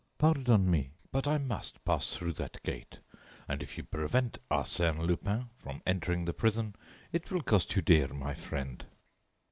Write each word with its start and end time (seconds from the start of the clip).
"Pardon 0.17 0.67
me, 0.71 0.89
but 1.11 1.27
I 1.27 1.37
must 1.37 1.85
pass 1.85 2.15
through 2.15 2.33
that 2.33 2.63
gate. 2.63 2.97
And 3.47 3.61
if 3.61 3.77
you 3.77 3.83
prevent 3.83 4.39
Arsène 4.49 4.97
Lupin 5.05 5.51
from 5.59 5.83
entering 5.85 6.25
the 6.25 6.33
prison 6.33 6.73
it 7.11 7.29
will 7.29 7.43
cost 7.43 7.75
you 7.75 7.83
dear, 7.83 8.07
my 8.07 8.33
friend." 8.33 8.83